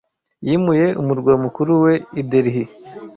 [0.45, 2.63] yimuye umurwa mukuru we i Delhi